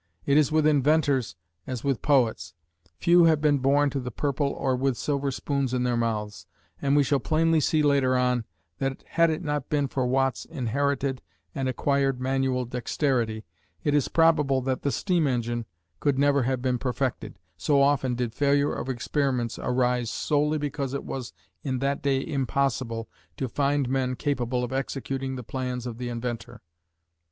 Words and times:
It 0.25 0.35
is 0.35 0.51
with 0.51 0.65
inventors 0.65 1.35
as 1.67 1.83
with 1.83 2.01
poets; 2.01 2.55
few 2.97 3.25
have 3.25 3.39
been 3.39 3.59
born 3.59 3.91
to 3.91 3.99
the 3.99 4.09
purple 4.09 4.47
or 4.47 4.75
with 4.75 4.97
silver 4.97 5.29
spoons 5.29 5.75
in 5.75 5.83
their 5.83 5.95
mouths, 5.95 6.47
and 6.81 6.95
we 6.95 7.03
shall 7.03 7.19
plainly 7.19 7.59
see 7.59 7.83
later 7.83 8.17
on 8.17 8.45
that 8.79 9.03
had 9.09 9.29
it 9.29 9.43
not 9.43 9.69
been 9.69 9.87
for 9.87 10.07
Watt's 10.07 10.43
inherited 10.45 11.21
and 11.53 11.69
acquired 11.69 12.19
manual 12.19 12.65
dexterity, 12.65 13.45
it 13.83 13.93
is 13.93 14.07
probable 14.07 14.59
that 14.61 14.81
the 14.81 14.91
steam 14.91 15.27
engine 15.27 15.67
could 15.99 16.17
never 16.17 16.41
have 16.41 16.63
been 16.63 16.79
perfected, 16.79 17.37
so 17.55 17.79
often 17.79 18.15
did 18.15 18.33
failure 18.33 18.73
of 18.73 18.89
experiments 18.89 19.59
arise 19.59 20.09
solely 20.09 20.57
because 20.57 20.95
it 20.95 21.03
was 21.03 21.31
in 21.61 21.77
that 21.77 22.01
day 22.01 22.25
impossible 22.25 23.07
to 23.37 23.47
find 23.47 23.87
men 23.87 24.15
capable 24.15 24.63
of 24.63 24.73
executing 24.73 25.35
the 25.35 25.43
plans 25.43 25.85
of 25.85 25.99
the 25.99 26.09
inventor. 26.09 26.59